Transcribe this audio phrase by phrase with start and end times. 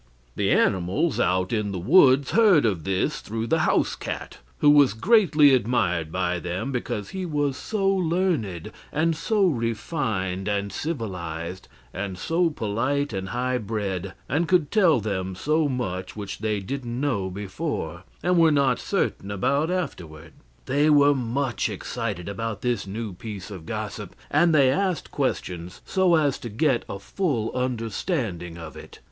[0.35, 5.53] The animals out in the woods heard of this through the housecat, who was greatly
[5.53, 12.49] admired by them because he was so learned, and so refined and civilized, and so
[12.49, 18.01] polite and high bred, and could tell them so much which they didn't know before,
[18.23, 20.33] and were not certain about afterward.
[20.65, 26.15] They were much excited about this new piece of gossip, and they asked questions, so
[26.15, 28.99] as to get at a full understanding of it.